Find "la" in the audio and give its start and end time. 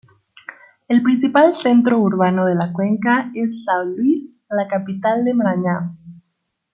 2.55-2.73, 4.49-4.67